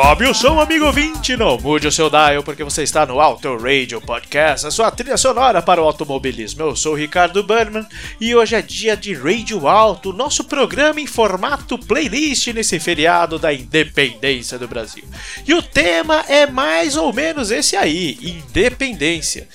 [0.00, 3.56] Sobe o som, amigo ouvinte, não mude o seu dial, porque você está no Auto
[3.56, 6.62] Radio Podcast, a sua trilha sonora para o automobilismo.
[6.62, 7.84] Eu sou o Ricardo Burnman
[8.20, 13.52] e hoje é dia de Radio Alto, nosso programa em formato playlist nesse feriado da
[13.52, 15.02] independência do Brasil.
[15.44, 19.48] E o tema é mais ou menos esse aí: independência.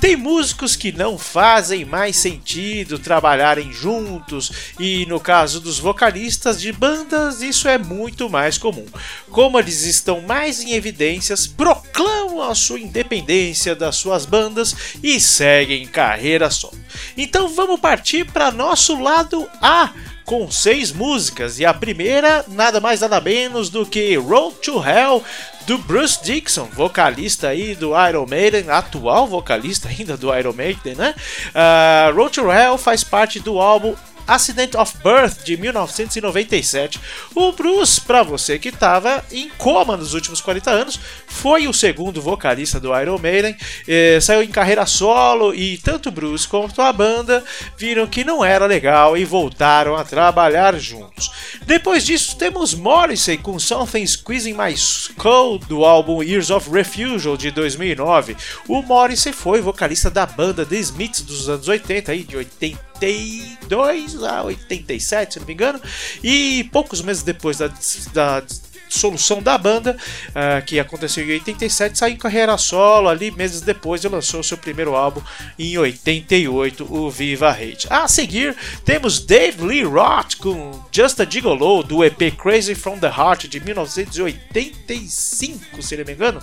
[0.00, 6.72] Tem músicos que não fazem mais sentido trabalharem juntos, e no caso dos vocalistas de
[6.72, 8.86] bandas, isso é muito mais comum.
[9.30, 15.86] Como eles estão mais em evidências, proclamam a sua independência das suas bandas e seguem
[15.86, 16.78] carreira solo.
[17.16, 19.92] Então vamos partir para nosso lado A
[20.24, 25.24] com seis músicas e a primeira nada mais nada menos do que Road to Hell
[25.66, 31.14] do Bruce Dixon, vocalista aí do Iron Maiden, atual vocalista ainda do Iron Maiden, né?
[31.50, 33.94] Uh, Road to Hell faz parte do álbum
[34.30, 37.00] Accident of Birth de 1997.
[37.34, 42.22] O Bruce, para você que estava em coma nos últimos 40 anos, foi o segundo
[42.22, 43.56] vocalista do Iron Maiden,
[43.88, 47.42] eh, saiu em carreira solo e tanto Bruce quanto a banda
[47.76, 51.30] viram que não era legal e voltaram a trabalhar juntos.
[51.66, 57.50] Depois disso, temos Morrissey com Something Squeezing My Skull do álbum Years of Refusal de
[57.50, 58.36] 2009.
[58.68, 64.19] O Morrissey foi vocalista da banda The Smiths dos anos 80, aí, de 80 82
[64.22, 65.80] a 87, se não me engano,
[66.22, 67.68] e poucos meses depois da,
[68.12, 68.42] da
[68.90, 69.96] solução da banda,
[70.28, 74.58] uh, que aconteceu em 87, saiu em carreira solo ali meses depois e lançou seu
[74.58, 75.22] primeiro álbum
[75.58, 77.86] em 88, o Viva Hate.
[77.88, 83.08] A seguir, temos Dave Lee Roth com Just a Gigolo, do EP Crazy from the
[83.08, 86.42] Heart de 1985, se não me engano.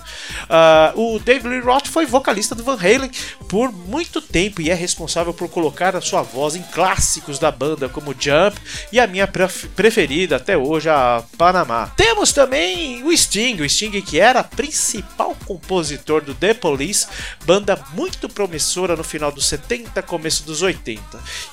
[0.97, 3.11] Uh, o Dave Lee Roth foi vocalista do Van Halen
[3.49, 7.89] por muito tempo e é responsável por colocar a sua voz em clássicos da banda
[7.89, 8.57] como Jump
[8.91, 11.91] e a minha preferida até hoje, a Panamá.
[11.95, 17.07] Temos também o Sting, o Sting que era principal compositor do The Police,
[17.47, 21.01] banda muito promissora no final dos 70, começo dos 80.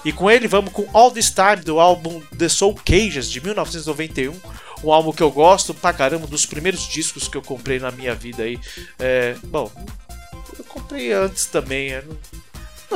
[0.05, 4.39] E com ele vamos com All This Time do álbum The Soul Cages de 1991
[4.85, 8.15] um álbum que eu gosto pra caramba, dos primeiros discos que eu comprei na minha
[8.15, 8.61] vida aí.
[8.99, 9.73] É, bom,
[10.59, 12.44] eu comprei antes também, não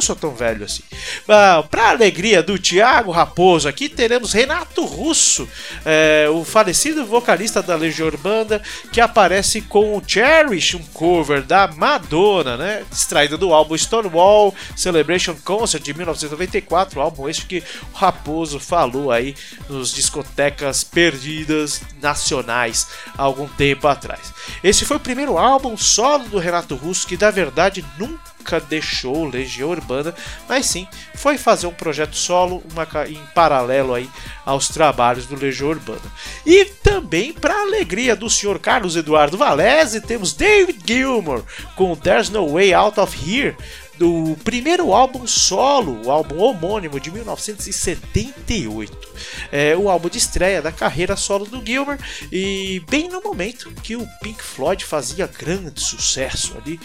[0.03, 0.83] sou tão velho assim.
[1.29, 5.49] Ah, Para alegria do Thiago Raposo, aqui teremos Renato Russo,
[5.85, 8.61] é, o falecido vocalista da Legião Urbana,
[8.93, 12.85] que aparece com o Cherish, um cover da Madonna, né?
[12.91, 19.35] Extraído do álbum Stonewall Celebration Concert de 1994, álbum este que o Raposo falou aí
[19.69, 22.87] nos discotecas perdidas nacionais
[23.17, 24.33] há algum tempo atrás.
[24.63, 29.29] Esse foi o primeiro álbum solo do Renato Russo que, na verdade, nunca nunca deixou
[29.29, 30.15] Legião Urbana,
[30.49, 34.09] mas sim foi fazer um projeto solo uma, em paralelo aí
[34.45, 36.01] aos trabalhos do Legião Urbana.
[36.47, 41.43] E também, para alegria do senhor Carlos Eduardo Valese, temos David Gilmour
[41.77, 43.55] com There's No Way Out of Here,
[43.99, 49.09] do primeiro álbum solo, o álbum homônimo de 1978.
[49.51, 51.99] É o álbum de estreia da carreira solo do Gilmer
[52.31, 56.79] e bem no momento que o Pink Floyd fazia grande sucesso ali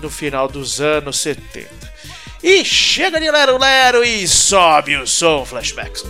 [0.00, 1.68] no final dos anos 70.
[2.42, 6.04] E chega de Lero Lero e sobe o som Flashbacks.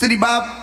[0.00, 0.59] City Bob.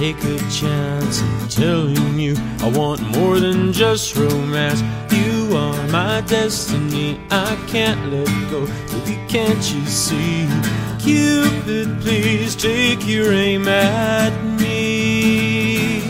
[0.00, 4.80] Take a chance in telling you I want more than just romance.
[5.12, 8.64] You are my destiny, I can't let go.
[8.64, 10.48] Baby, can't you see?
[11.00, 16.00] Cupid, please take your aim at me.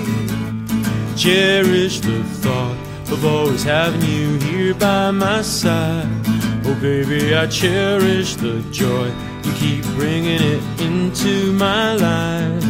[1.16, 2.79] Cherish the thought
[3.11, 6.07] of always having you here by my side.
[6.64, 9.12] Oh, baby, I cherish the joy
[9.44, 12.69] you keep bringing it into my life.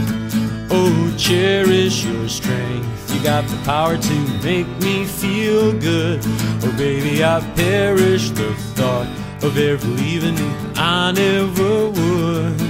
[0.72, 3.14] Oh, cherish your strength.
[3.14, 6.20] You got the power to make me feel good.
[6.62, 9.08] Oh, baby, I perish the thought
[9.42, 10.52] of ever leaving you.
[10.76, 12.60] I never would.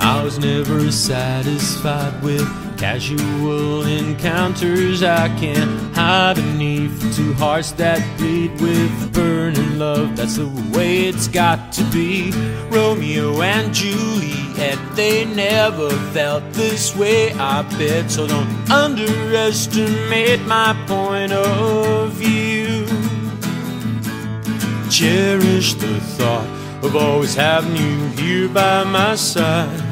[0.00, 5.02] I was never satisfied with casual encounters.
[5.02, 10.16] I can't hide beneath two hearts that bleed with burning love.
[10.16, 12.30] That's the way it's got to be.
[12.70, 18.10] Romeo and Juliet, they never felt this way, I bet.
[18.10, 22.86] So don't underestimate my point of view.
[24.88, 26.48] Cherish the thought
[26.84, 29.87] of always having you here by my side.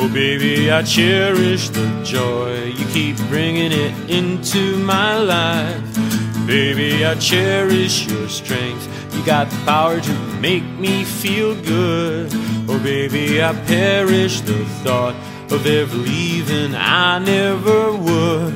[0.00, 6.46] Oh, baby, I cherish the joy you keep bringing it into my life.
[6.46, 8.86] Baby, I cherish your strength.
[9.12, 12.30] You got the power to make me feel good.
[12.68, 15.16] Oh, baby, I perish the thought
[15.50, 16.76] of ever leaving.
[16.76, 18.54] I never would.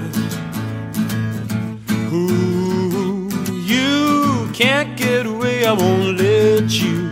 [2.12, 3.28] Ooh,
[3.66, 7.10] you can't get away, I won't let you.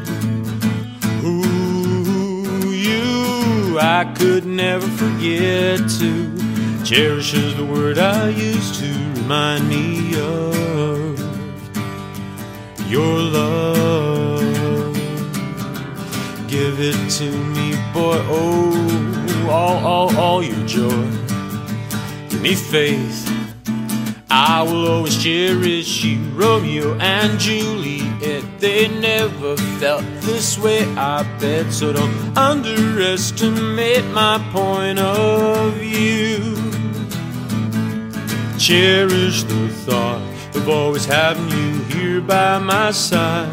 [3.83, 6.85] I could never forget to.
[6.85, 8.87] Cherish is the word I use to
[9.21, 11.19] remind me of
[12.91, 14.95] your love.
[16.47, 18.19] Give it to me, boy.
[18.29, 21.11] Oh, all, all, all your joy.
[22.29, 23.29] Give me faith.
[24.31, 28.00] I will always cherish you, Romeo and Juliet.
[28.61, 31.73] They never felt this way, I bet.
[31.73, 36.55] So don't underestimate my point of view.
[38.59, 40.23] Cherish the thought
[40.55, 43.51] of always having you here by my side.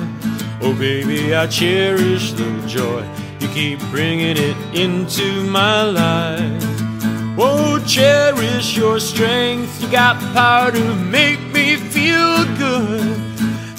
[0.62, 3.08] Oh, baby, I cherish the joy
[3.40, 6.64] you keep bringing it into my life.
[7.40, 9.82] Oh, cherish your strength.
[9.82, 13.27] You got power to make me feel good.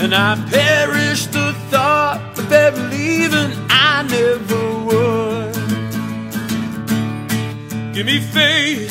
[0.01, 2.21] And I perish the thought
[2.53, 3.53] ever leaving.
[3.69, 5.55] I never would.
[7.95, 8.91] Give me faith,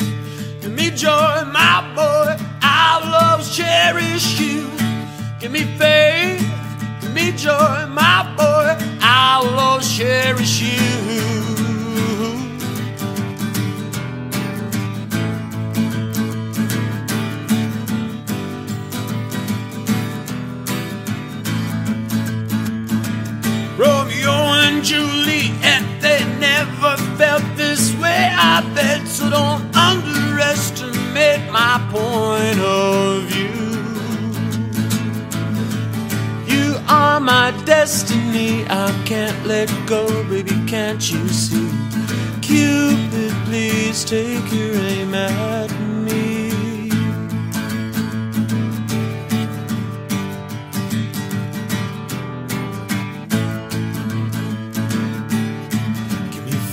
[0.60, 2.36] give me joy, my boy.
[2.60, 4.68] I'll always cherish you.
[5.40, 6.46] Give me faith,
[7.00, 8.76] give me joy, my boy.
[9.00, 11.77] I'll always cherish you.
[24.78, 29.06] And Juliet, they never felt this way, I bet.
[29.08, 33.48] So don't underestimate my point of view.
[36.46, 41.70] You are my destiny, I can't let go, baby, can't you see?
[42.40, 45.97] Cupid, please take your aim at me.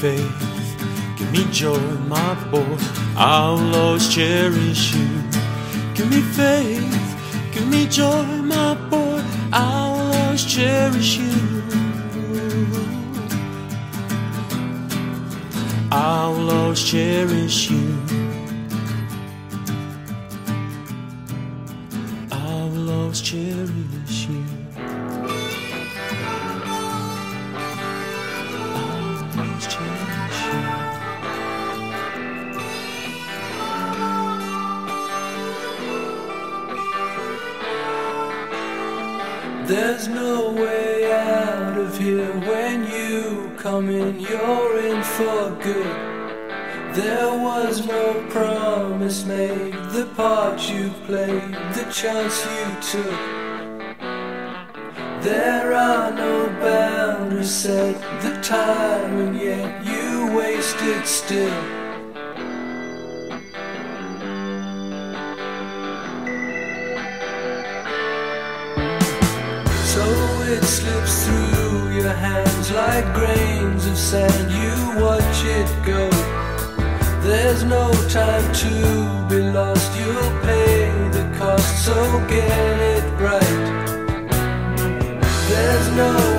[0.05, 2.77] Faith, give me joy, my boy.
[3.17, 5.09] I'll always cherish you.
[5.95, 6.95] Give me faith,
[7.51, 9.23] give me joy, my boy.
[9.51, 11.33] I'll always cherish you.
[15.91, 18.04] I'll always cherish you.
[39.67, 46.95] There's no way out of here when you come in, you're in for good.
[46.95, 53.19] There was no promise made, the part you played, the chance you took.
[55.23, 61.85] There are no boundaries set, the time, and yet you wasted still.
[71.25, 74.51] Through your hands like grains of sand.
[74.51, 76.09] You watch it go.
[77.21, 78.73] There's no time to
[79.29, 79.89] be lost.
[79.97, 81.95] You'll pay the cost, so
[82.27, 83.57] get it right.
[85.49, 86.35] There's no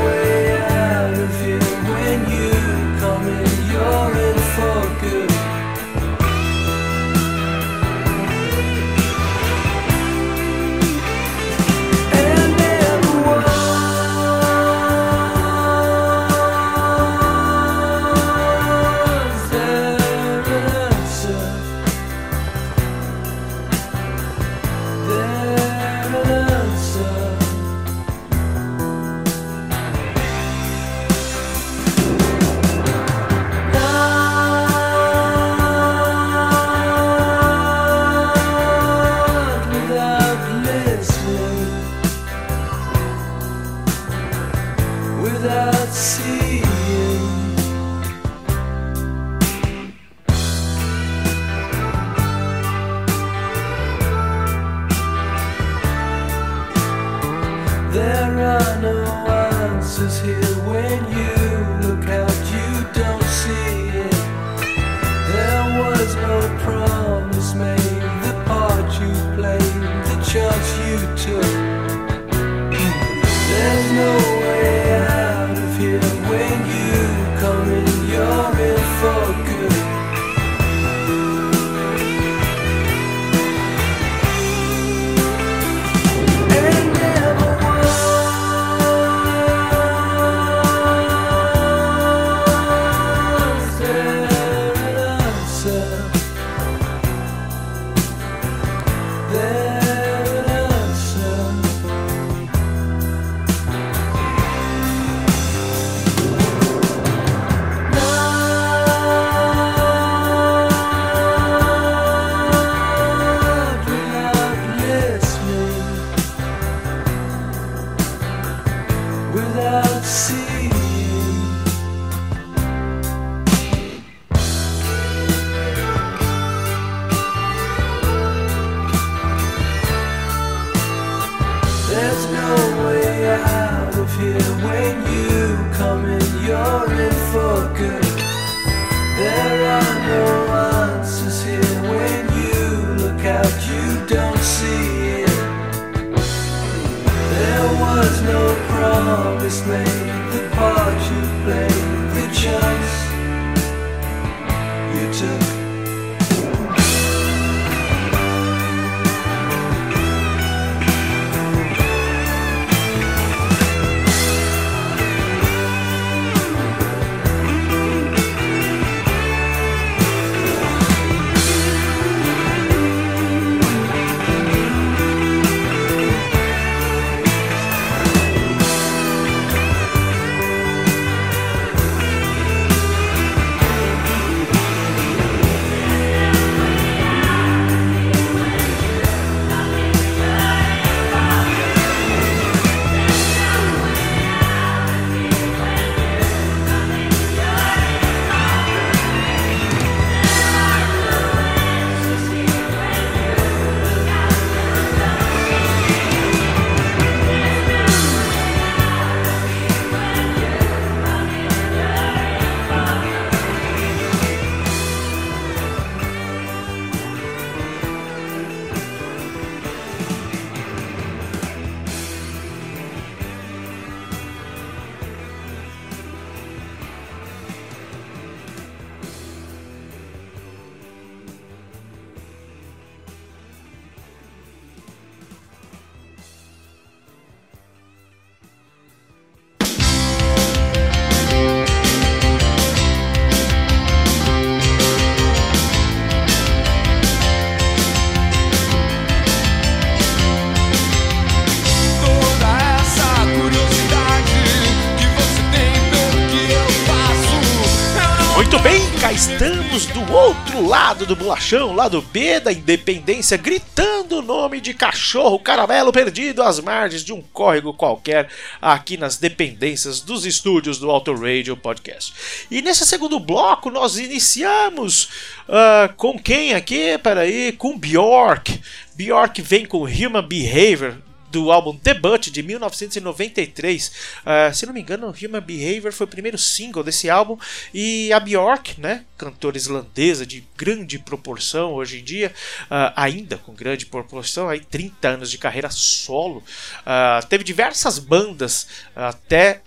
[260.63, 266.61] lado do bolachão, lado B da independência, gritando o nome de cachorro caramelo perdido às
[266.61, 268.29] margens de um córrego qualquer
[268.61, 272.15] aqui nas dependências dos estúdios do Auto Radio Podcast.
[272.51, 275.09] E nesse segundo bloco nós iniciamos
[275.49, 276.97] ah, com quem aqui?
[276.99, 278.61] Peraí, com Bjork.
[278.95, 280.97] Bjork vem com Human Behavior
[281.37, 283.89] do álbum Debut de 1993.
[283.89, 287.37] Uh, se não me engano, Human Behavior foi o primeiro single desse álbum.
[287.75, 292.33] E a Bjork, né, cantora islandesa de grande proporção hoje em dia,
[292.71, 298.67] uh, ainda com grande proporção, aí 30 anos de carreira solo, uh, teve diversas bandas
[298.95, 299.61] até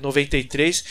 [0.00, 0.84] 93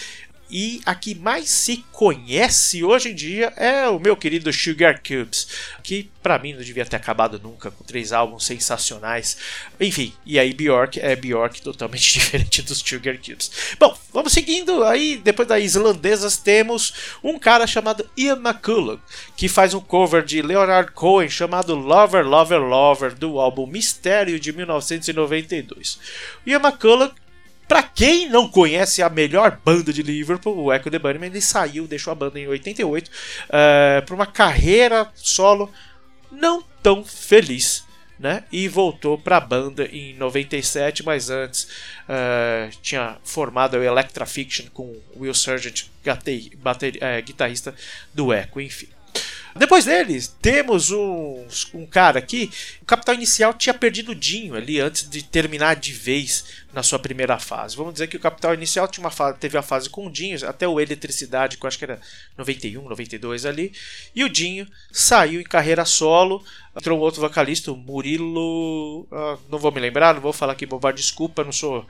[0.58, 5.46] e a que mais se conhece hoje em dia é o meu querido Sugar Cubes,
[5.84, 9.36] que para mim não devia ter acabado nunca, com três álbuns sensacionais.
[9.78, 13.52] Enfim, e aí Bjork é Bjork totalmente diferente dos Sugar Cubes.
[13.78, 19.02] Bom, vamos seguindo aí, depois das islandesas temos um cara chamado Ian McCulloch,
[19.36, 24.54] que faz um cover de Leonard Cohen chamado Lover, Lover, Lover, do álbum Mistério de
[24.54, 26.00] 1992.
[26.48, 27.14] Ian McCulloch
[27.68, 31.88] Pra quem não conhece a melhor banda de Liverpool, o Echo the Bunnymen, ele saiu,
[31.88, 35.72] deixou a banda em 88 uh, para uma carreira solo
[36.32, 37.84] não tão feliz.
[38.18, 38.46] Né?
[38.50, 41.66] E voltou para a banda em 97, mas antes
[42.08, 45.88] uh, tinha formado o Electra Fiction com Will Sargent,
[46.64, 47.76] bater, uh, guitarrista
[48.14, 48.88] do Echo, enfim.
[49.58, 52.52] Depois deles, temos um, um cara aqui.
[52.82, 57.00] O Capital Inicial tinha perdido o Dinho ali antes de terminar de vez na sua
[57.00, 57.78] primeira fase.
[57.78, 60.38] Vamos dizer que o Capital Inicial tinha uma fase, teve a fase com o Dinho,
[60.46, 62.02] até o Eletricidade, que eu acho que era
[62.38, 63.72] 91, 92 ali.
[64.14, 66.44] E o Dinho saiu em carreira solo.
[66.76, 69.04] Entrou outro vocalista, o Murilo.
[69.04, 71.88] Uh, não vou me lembrar, não vou falar aqui bobagem, desculpa, não sou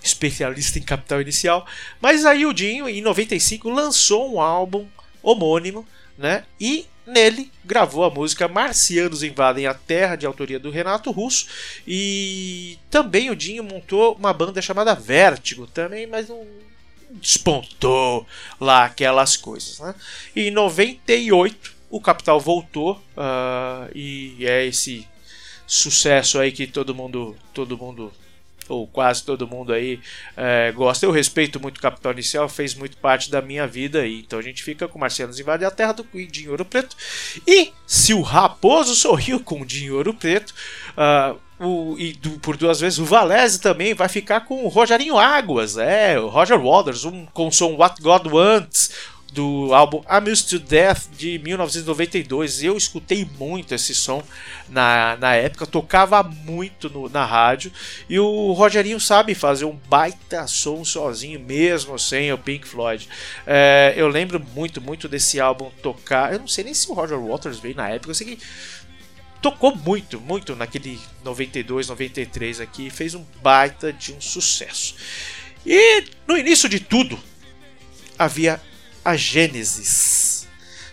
[0.00, 1.66] especialista em Capital Inicial.
[2.00, 4.86] Mas aí o Dinho, em 95, lançou um álbum
[5.20, 5.84] homônimo,
[6.16, 6.44] né?
[6.60, 11.46] E Nele, gravou a música Marcianos Invadem a Terra, de autoria do Renato Russo.
[11.86, 16.46] E também o Dinho montou uma banda chamada Vértigo, também, mas não
[17.10, 18.26] despontou
[18.60, 19.80] lá aquelas coisas.
[19.80, 19.94] Né?
[20.36, 25.08] E em 98, o Capital voltou uh, e é esse
[25.66, 28.12] sucesso aí que todo mundo, todo mundo
[28.68, 30.00] ou quase todo mundo aí
[30.36, 31.06] é, gosta.
[31.06, 34.20] Eu respeito muito o Capital Inicial, fez muito parte da minha vida aí.
[34.20, 36.96] Então a gente fica com Marcianos Invade a Terra do Queen Ouro Preto.
[37.46, 40.54] E se o Raposo sorriu com o Ouro Preto,
[40.96, 45.18] uh, o, e do, por duas vezes o Valese também vai ficar com o Rogerinho
[45.18, 48.90] Águas, é, o Roger Waters, um, com som What God Wants
[49.32, 52.62] do álbum Amused to Death de 1992.
[52.62, 54.22] Eu escutei muito esse som
[54.68, 57.70] na, na época, tocava muito no, na rádio
[58.08, 63.08] e o Rogerinho sabe fazer um baita som sozinho, mesmo sem o Pink Floyd.
[63.46, 66.32] É, eu lembro muito, muito desse álbum tocar.
[66.32, 68.42] Eu não sei nem se o Roger Waters veio na época, eu sei que
[69.40, 74.94] tocou muito, muito naquele 92, 93 aqui, fez um baita de um sucesso.
[75.64, 77.18] E no início de tudo
[78.18, 78.60] havia
[79.08, 80.46] a Gênesis.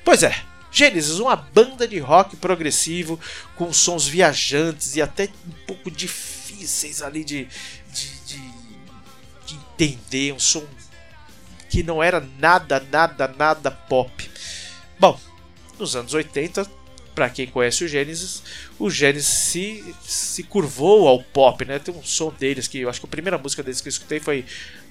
[0.03, 0.33] Pois é,
[0.71, 3.19] Gênesis, uma banda de rock progressivo
[3.57, 7.45] com sons viajantes e até um pouco difíceis ali de,
[7.91, 8.53] de, de,
[9.47, 10.63] de entender, um som
[11.69, 14.31] que não era nada, nada, nada pop.
[14.97, 15.19] Bom,
[15.77, 16.65] nos anos 80,
[17.13, 18.43] para quem conhece o Gênesis,
[18.79, 21.79] o Gênesis se, se curvou ao pop, né?
[21.79, 24.21] Tem um som deles que eu acho que a primeira música deles que eu escutei
[24.21, 24.45] foi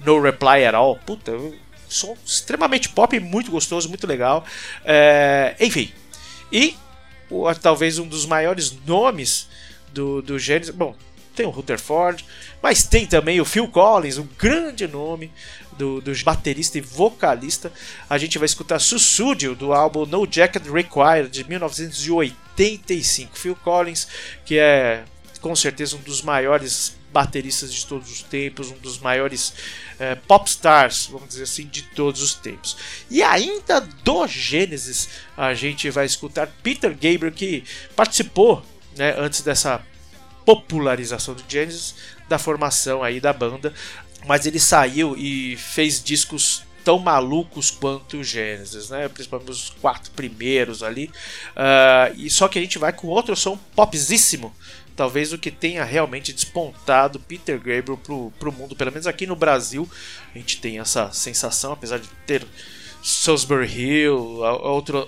[0.05, 0.95] No Reply at All.
[0.97, 1.55] Puta, eu
[1.95, 4.45] som extremamente pop, muito gostoso, muito legal.
[4.83, 5.91] É, enfim,
[6.51, 6.75] e
[7.29, 9.47] o, talvez um dos maiores nomes
[9.93, 10.35] do, do.
[10.73, 10.95] Bom,
[11.35, 12.25] tem o Rutherford,
[12.61, 15.31] mas tem também o Phil Collins, um grande nome
[15.77, 17.71] do, do baterista e vocalista.
[18.09, 23.37] A gente vai escutar Sussudio do álbum No Jacket Required de 1985.
[23.37, 24.07] Phil Collins,
[24.45, 25.03] que é
[25.41, 29.53] com certeza um dos maiores bateristas de todos os tempos, um dos maiores
[29.97, 32.75] é, pop stars, vamos dizer assim, de todos os tempos.
[33.09, 37.63] E ainda do Gênesis, a gente vai escutar Peter Gabriel, que
[37.95, 38.61] participou
[38.97, 39.81] né, antes dessa
[40.45, 41.95] popularização do Genesis,
[42.27, 43.73] da formação aí da banda,
[44.27, 49.09] mas ele saiu e fez discos tão malucos quanto o Genesis, né?
[49.09, 51.11] Principalmente os quatro primeiros ali.
[51.55, 54.53] Uh, e só que a gente vai com outro som popzíssimo
[54.95, 59.35] talvez o que tenha realmente despontado Peter Gabriel pro, pro mundo, pelo menos aqui no
[59.35, 59.89] Brasil,
[60.33, 62.47] a gente tem essa sensação, apesar de ter
[63.03, 64.15] Salisbury Hill,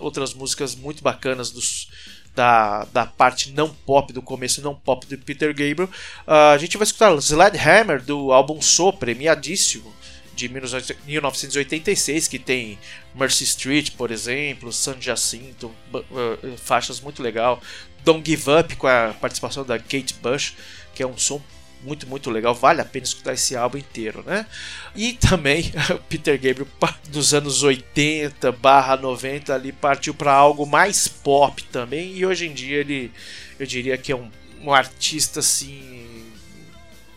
[0.01, 1.87] outras músicas muito bacanas dos,
[2.35, 5.89] da, da parte não pop, do começo não pop de Peter Gabriel.
[6.27, 9.91] Uh, a gente vai escutar Sledgehammer do álbum So, premiadíssimo,
[10.37, 12.77] de 1986, que tem
[13.15, 15.73] Mercy Street, por exemplo, San Jacinto,
[16.57, 17.59] faixas muito legal.
[18.05, 20.53] Don't Give Up com a participação da Kate Bush,
[20.93, 21.41] que é um som
[21.83, 22.53] muito, muito legal.
[22.53, 24.45] Vale a pena escutar esse álbum inteiro, né?
[24.95, 25.73] E também
[26.07, 26.67] Peter Gabriel
[27.09, 32.15] dos anos 80 barra 90 ali partiu para algo mais pop também.
[32.15, 33.11] E hoje em dia ele,
[33.59, 34.29] eu diria que é um,
[34.61, 36.16] um artista assim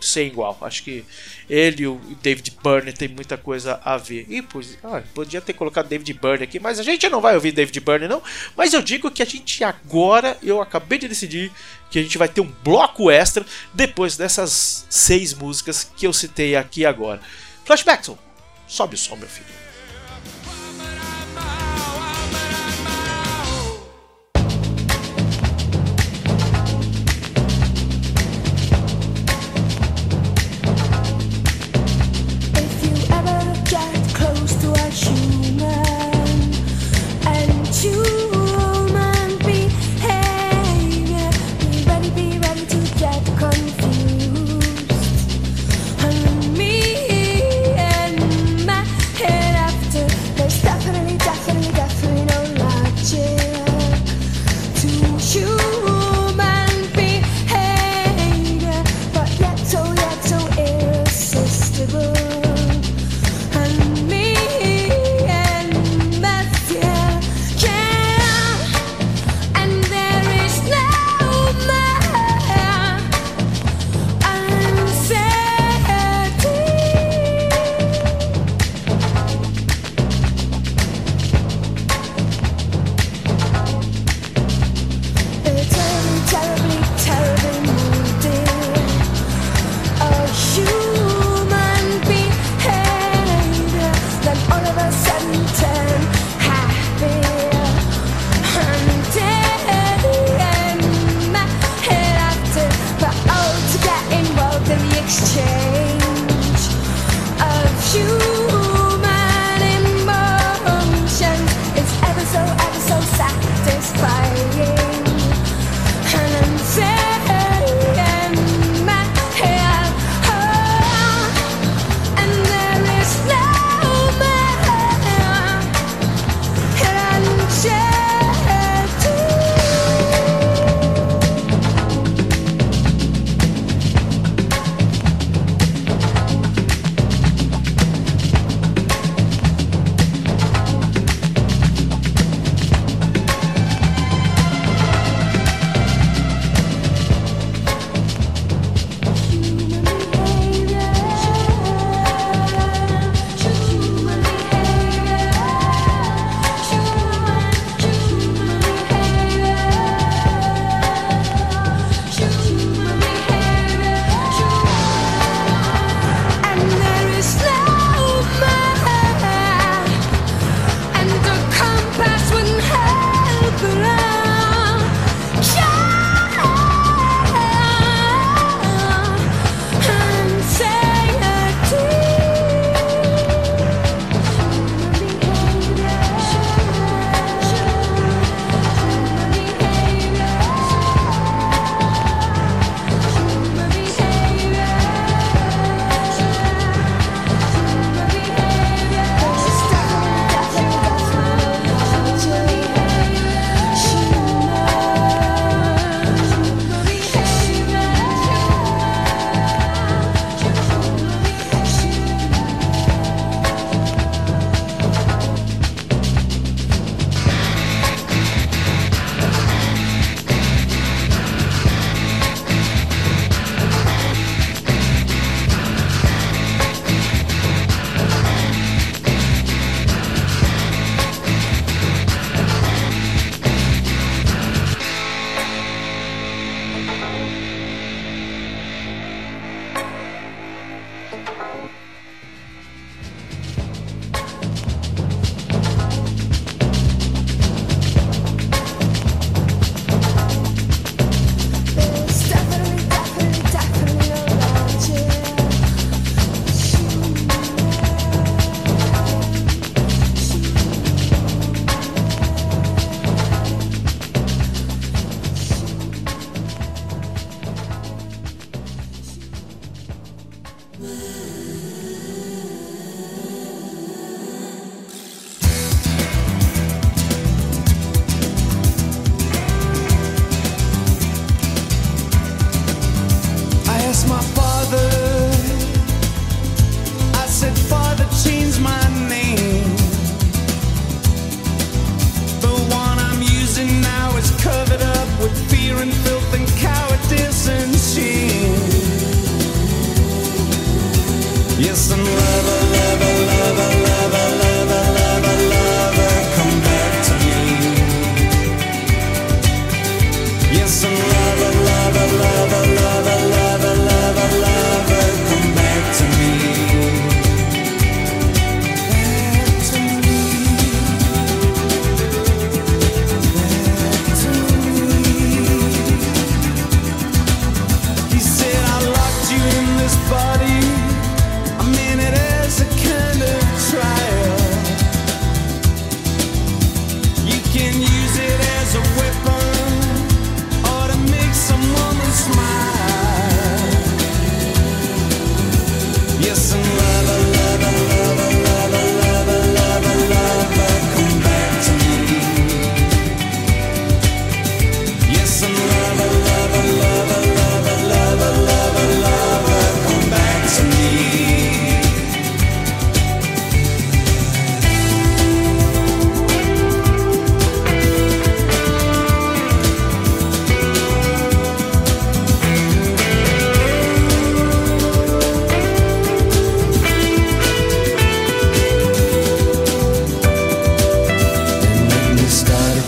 [0.00, 0.56] sem igual.
[0.60, 1.04] Acho que
[1.48, 4.26] ele e o David Byrne tem muita coisa a ver.
[4.28, 4.44] E
[4.84, 8.08] ah, podia ter colocado David Byrne aqui, mas a gente não vai ouvir David Byrne
[8.08, 8.22] não.
[8.56, 11.52] Mas eu digo que a gente agora, eu acabei de decidir
[11.90, 13.44] que a gente vai ter um bloco extra
[13.74, 17.20] depois dessas seis músicas que eu citei aqui agora.
[17.64, 18.18] Flashbackson,
[18.66, 19.59] sobe o som, meu filho.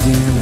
[0.05, 0.42] again.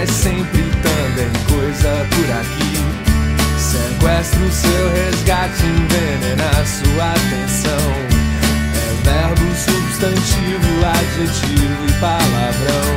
[0.00, 2.72] É sempre também coisa por aqui.
[3.58, 7.86] Sequestro seu resgate, envenena sua atenção.
[8.74, 12.90] É verbo, substantivo, adjetivo e palavrão.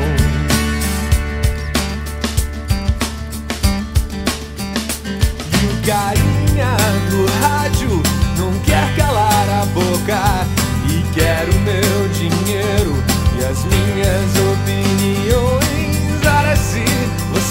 [5.52, 6.78] E o carinha
[7.10, 8.02] do rádio
[8.38, 10.48] não quer calar a boca
[10.90, 12.96] e quer o meu dinheiro
[13.38, 15.63] e as minhas opiniões.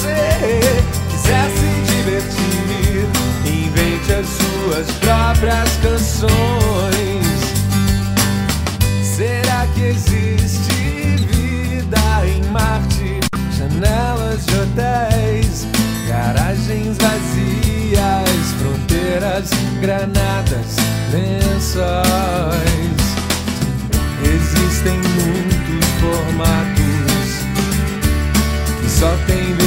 [0.03, 3.07] Você quiser se divertir,
[3.47, 6.33] invente as suas próprias canções.
[9.05, 10.75] Será que existe
[11.31, 13.21] vida em Marte?
[13.57, 15.69] Janelas de hotéis,
[16.09, 19.51] garagens vazias, fronteiras,
[19.81, 20.79] granadas,
[21.13, 21.93] lençóis.
[24.25, 26.83] Existem muitos formatos
[28.81, 29.62] que só tem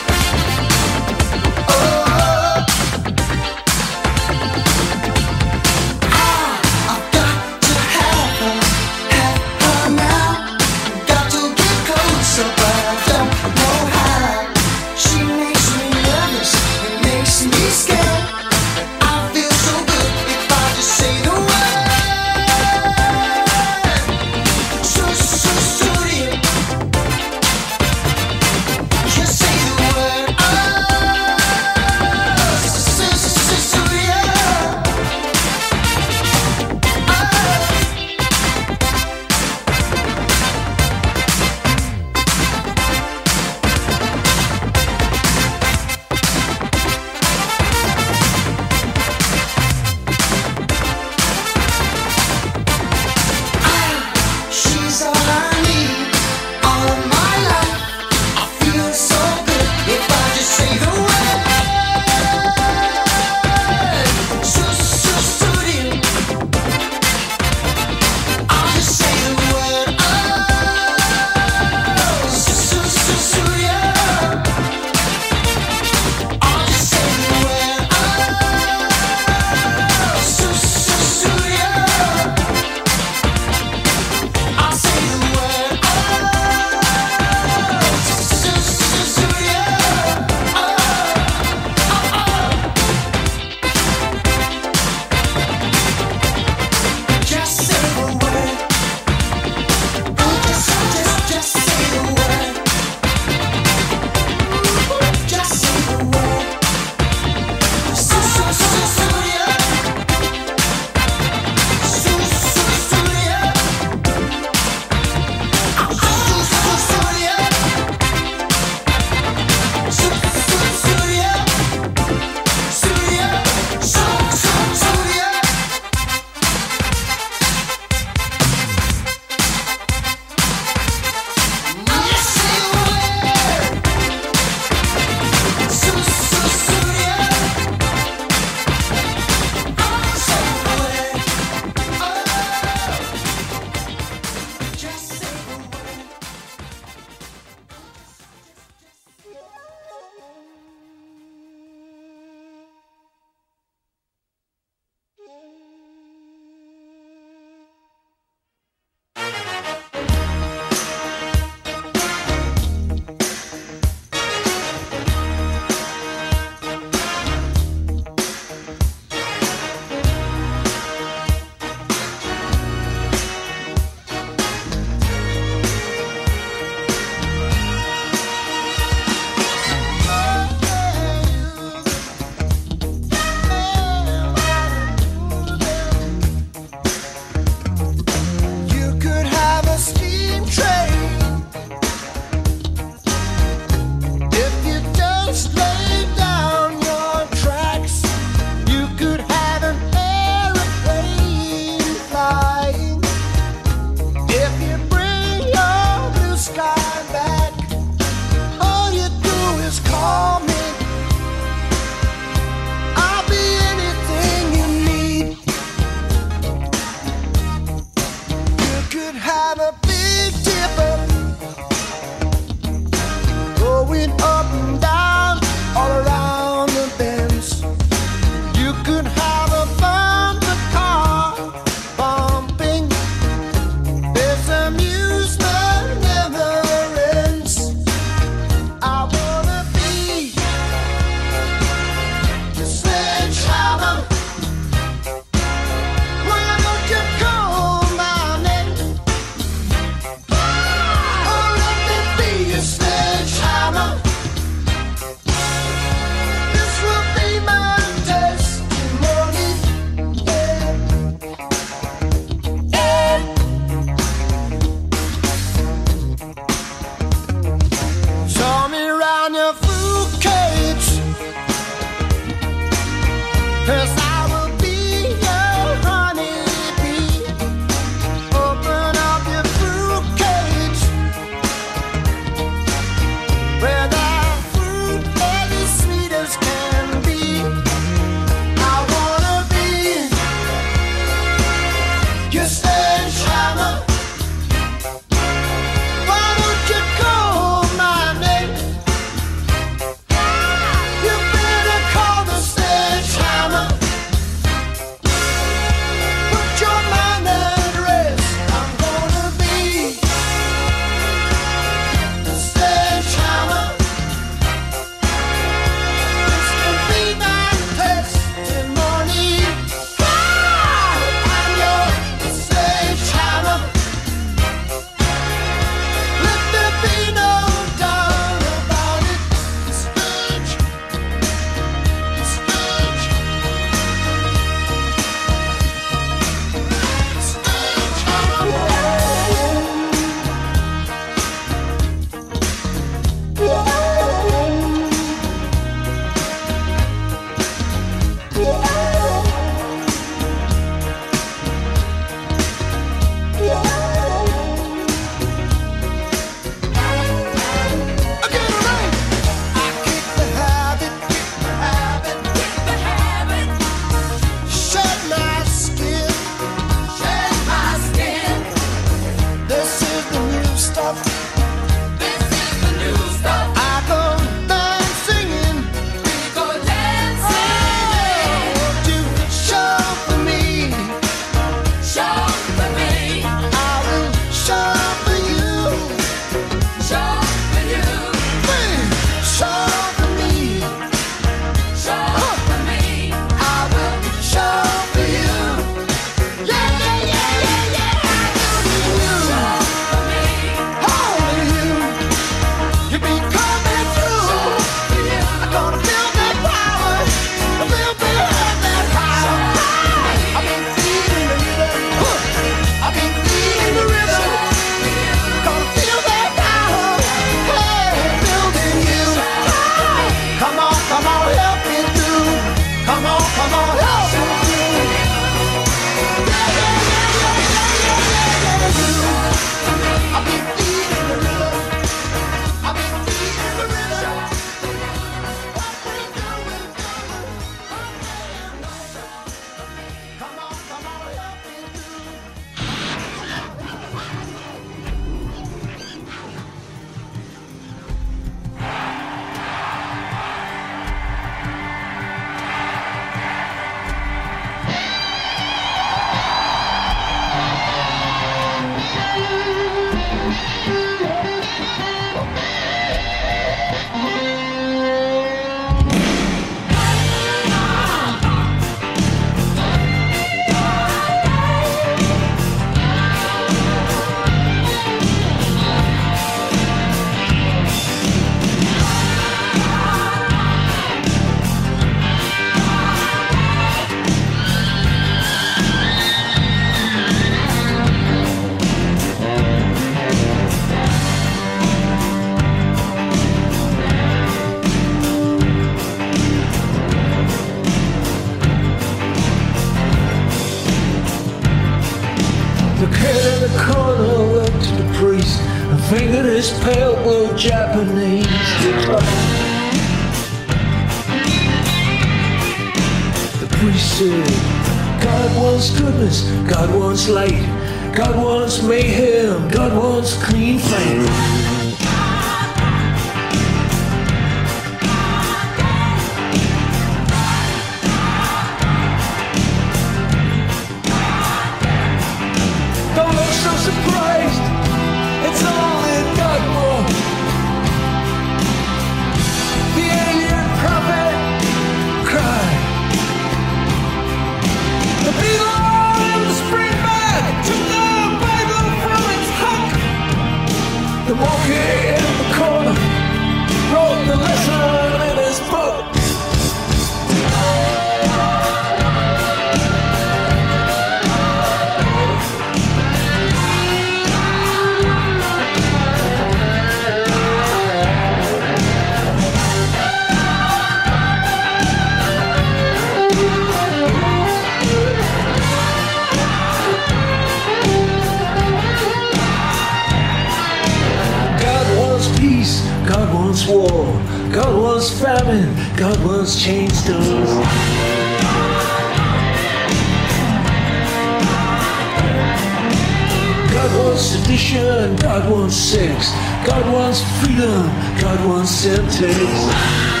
[593.77, 596.11] wants sedition, God wants sex,
[596.45, 597.67] God wants freedom,
[598.01, 600.00] God wants sentence.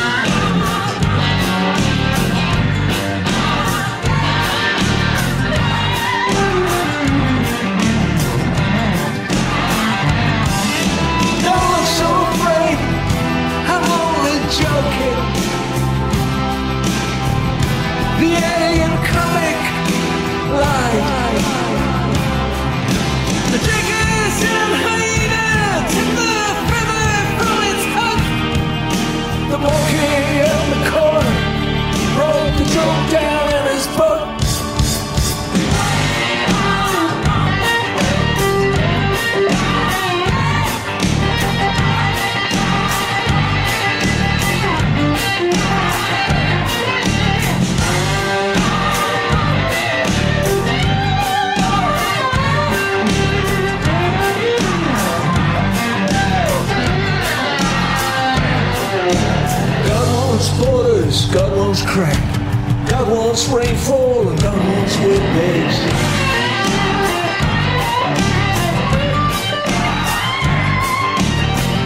[61.71, 62.89] Wants crack.
[62.89, 65.77] God wants rainfall and God wants wet beds.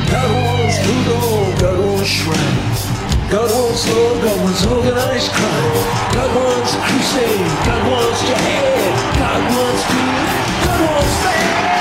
[0.10, 2.82] God wants voodoo, God wants shrines.
[3.30, 5.74] God wants law, God wants organized crime.
[6.18, 9.20] God wants crusade, God wants jihad.
[9.20, 11.75] God wants good, God wants bad.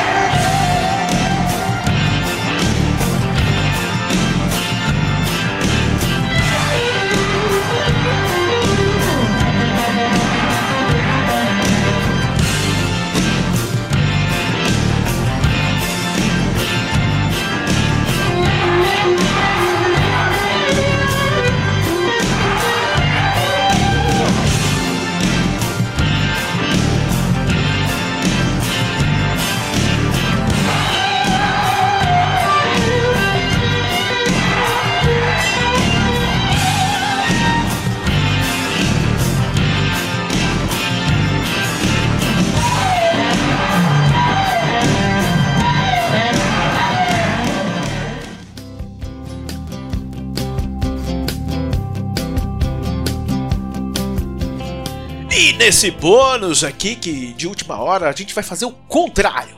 [55.37, 59.57] E nesse bônus aqui, que de última hora, a gente vai fazer o contrário.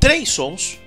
[0.00, 0.80] Três sons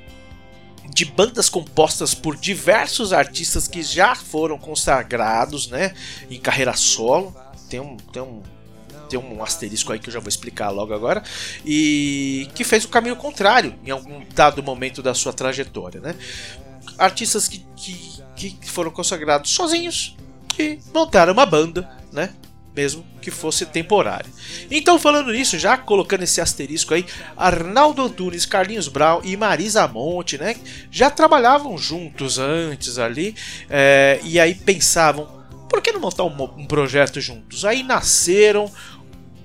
[0.94, 5.94] de bandas compostas por diversos artistas que já foram consagrados, né,
[6.30, 7.34] em carreira solo.
[7.70, 8.44] Tem um, tem um,
[9.10, 11.24] tem um asterisco aí que eu já vou explicar logo agora.
[11.66, 16.14] E que fez o caminho contrário em algum dado momento da sua trajetória, né?
[16.98, 17.66] Artistas que,
[18.36, 20.18] que, que foram consagrados sozinhos
[20.60, 22.34] e montaram uma banda, né?
[22.76, 24.30] Mesmo que fosse temporário.
[24.70, 27.06] Então, falando nisso, já colocando esse asterisco aí,
[27.38, 30.56] Arnaldo Antunes, Carlinhos Brown e Marisa Monte, né,
[30.92, 33.36] já trabalhavam juntos antes ali,
[33.70, 35.28] é, e aí pensavam,
[35.70, 37.64] por que não montar um, um projeto juntos?
[37.66, 38.72] Aí nasceram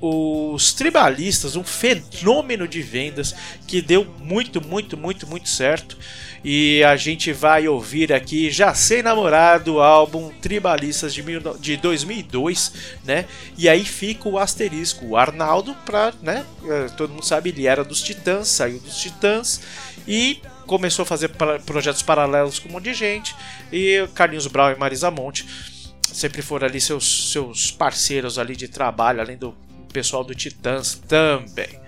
[0.01, 3.35] os tribalistas, um fenômeno de vendas
[3.67, 5.97] que deu muito, muito, muito, muito certo.
[6.45, 11.77] E a gente vai ouvir aqui Já Sei Namorado, o álbum Tribalistas de, mil, de
[11.77, 12.73] 2002,
[13.05, 13.25] né?
[13.57, 16.45] E aí fica o asterisco, o Arnaldo, pra, né?
[16.65, 19.61] eh, Todo mundo sabe, ele era dos Titãs, saiu dos Titãs
[20.07, 21.31] e começou a fazer
[21.67, 23.35] projetos paralelos com um monte de gente.
[23.73, 25.45] E Carlinhos Brown e Marisa Monte
[26.03, 29.55] sempre foram ali seus, seus parceiros ali de trabalho, além do
[29.89, 31.81] pessoal do Titãs também.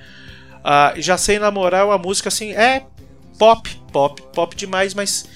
[0.63, 2.85] Ah, já sei namorar uma música assim, é
[3.39, 5.27] pop, pop, pop demais, mas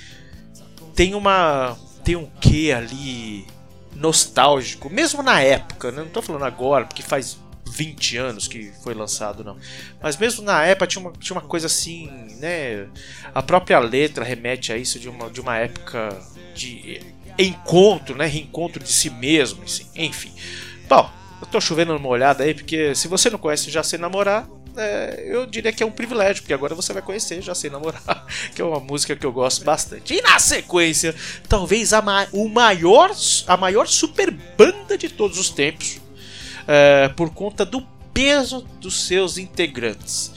[0.95, 3.47] tem uma tem um quê ali
[3.95, 6.03] nostálgico, mesmo na época, né?
[6.03, 9.57] não tô falando agora, porque faz 20 anos que foi lançado, não.
[10.03, 12.09] Mas mesmo na época tinha uma, tinha uma coisa assim,
[12.39, 12.87] né?
[13.35, 16.17] A própria letra remete a isso de uma, de uma época
[16.55, 17.01] de
[17.39, 18.27] encontro, né?
[18.27, 19.87] Reencontro de si mesmo, assim.
[19.95, 20.33] enfim.
[20.89, 21.11] Bom,
[21.55, 25.47] tô chovendo numa olhada aí, porque se você não conhece Já Sei Namorar, é, eu
[25.47, 28.65] diria que é um privilégio, porque agora você vai conhecer Já Sei Namorar, que é
[28.65, 30.15] uma música que eu gosto bastante.
[30.15, 31.15] E na sequência,
[31.49, 33.13] talvez a, ma o maior,
[33.47, 36.01] a maior super banda de todos os tempos,
[36.67, 40.33] é, por conta do peso dos seus integrantes.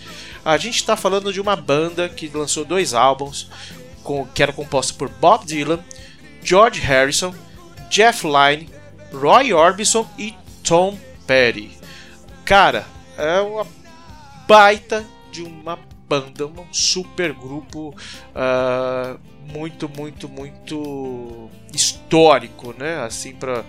[0.45, 3.49] A gente está falando de uma banda que lançou dois álbuns,
[4.03, 5.79] com, que era composta por Bob Dylan,
[6.43, 7.33] George Harrison,
[7.89, 8.69] Jeff Lynne,
[9.11, 10.35] Roy Orbison e
[10.67, 11.71] Tom Petty.
[12.43, 12.85] Cara,
[13.17, 13.65] é uma
[14.47, 17.95] baita de uma banda, um super grupo
[18.35, 19.19] uh,
[19.51, 23.03] muito, muito, muito histórico, né?
[23.03, 23.63] Assim, para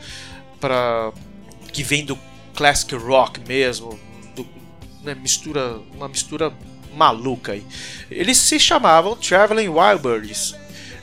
[0.60, 1.12] para
[1.72, 2.18] que vem do
[2.54, 3.98] classic rock mesmo,
[4.34, 4.44] do,
[5.04, 6.52] né, mistura, uma mistura
[6.96, 7.64] maluca aí.
[8.10, 10.56] Eles se chamavam Traveling Wilburys.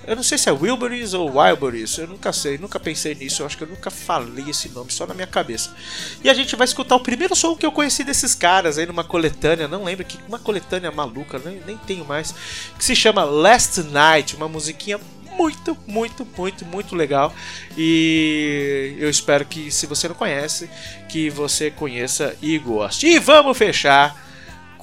[0.07, 3.45] Eu não sei se é Wilburys ou Wilburys, eu nunca sei, nunca pensei nisso, eu
[3.45, 5.75] acho que eu nunca falei esse nome, só na minha cabeça.
[6.23, 9.03] E a gente vai escutar o primeiro som que eu conheci desses caras aí numa
[9.03, 12.33] coletânea, não lembro que uma coletânea maluca, nem, nem tenho mais,
[12.77, 14.99] que se chama Last Night, uma musiquinha
[15.35, 17.33] muito, muito, muito, muito legal.
[17.77, 20.69] E eu espero que, se você não conhece,
[21.09, 23.07] que você conheça e goste.
[23.07, 24.24] E vamos fechar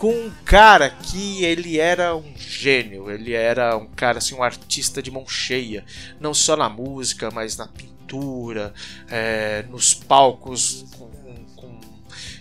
[0.02, 5.00] com um cara que ele era um gênio, ele era um cara assim, um artista
[5.00, 5.84] de mão cheia,
[6.18, 8.74] não só na música, mas na pintura,
[9.08, 11.08] é, nos palcos com,
[11.54, 11.80] com,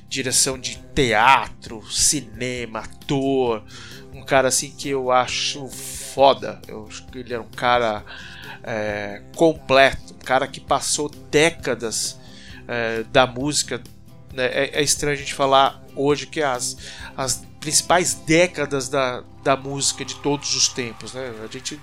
[0.09, 3.63] direção de teatro, cinema, ator,
[4.11, 8.03] um cara assim que eu acho foda, eu acho que ele era um cara
[8.63, 12.19] é, completo, um cara que passou décadas
[12.67, 13.79] é, da música.
[14.33, 14.47] Né?
[14.47, 16.75] É, é estranho a gente falar hoje que as,
[17.15, 21.31] as principais décadas da, da música de todos os tempos, né?
[21.43, 21.79] A gente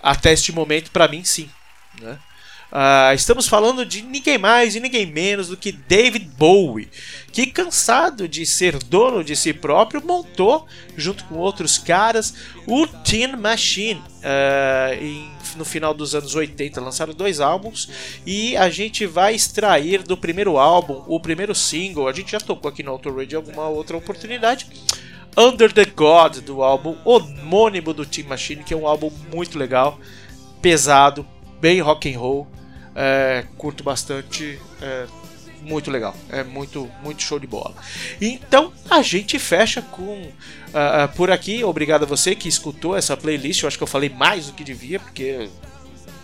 [0.00, 1.50] até este momento, para mim, sim,
[2.00, 2.18] né?
[2.72, 6.88] Uh, estamos falando de ninguém mais e ninguém menos do que David Bowie,
[7.30, 10.66] que cansado de ser dono de si próprio, montou,
[10.96, 12.32] junto com outros caras,
[12.66, 16.80] o Teen Machine uh, em, no final dos anos 80.
[16.80, 17.88] Lançaram dois álbuns
[18.26, 22.68] e a gente vai extrair do primeiro álbum, o primeiro single, a gente já tocou
[22.68, 24.66] aqui no Auto Radio alguma outra oportunidade.
[25.36, 29.98] Under the God do álbum homônimo do Teen Machine, que é um álbum muito legal,
[30.60, 31.26] pesado,
[31.60, 32.46] bem rock and roll
[32.94, 34.58] é, curto bastante.
[34.80, 35.06] É,
[35.62, 37.74] muito legal, é muito, muito show de bola.
[38.20, 41.62] Então a gente fecha com uh, por aqui.
[41.64, 43.62] Obrigado a você que escutou essa playlist.
[43.62, 45.48] Eu acho que eu falei mais do que devia, porque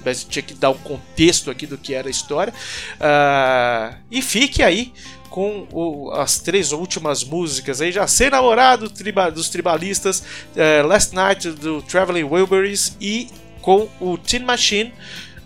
[0.05, 2.53] mas tinha que dar um contexto aqui do que era a história.
[2.95, 4.93] Uh, e fique aí
[5.29, 11.15] com o, as três últimas músicas aí, já ser namorado triba, dos tribalistas, uh, Last
[11.15, 13.29] Night do Traveling Wilburys e
[13.61, 14.93] com o Tin Machine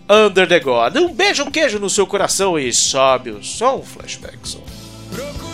[0.09, 0.97] Under the God.
[0.97, 5.52] Um beijo, um queijo no seu coração e sobe o som, Flashback Som.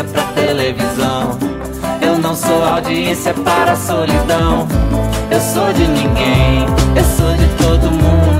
[0.00, 1.38] audiência pra televisão.
[2.00, 4.66] Eu não sou audiência para a solidão.
[5.30, 8.39] Eu sou de ninguém, eu sou de todo mundo.